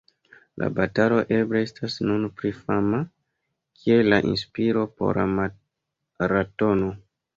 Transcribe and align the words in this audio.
La 0.61 0.67
batalo 0.77 1.17
eble 1.39 1.59
estas 1.65 1.97
nun 2.07 2.25
pli 2.39 2.51
fama 2.61 3.01
kiel 3.83 4.11
la 4.15 4.19
inspiro 4.31 4.87
por 5.03 5.21
la 5.23 5.27
maratono. 5.35 6.91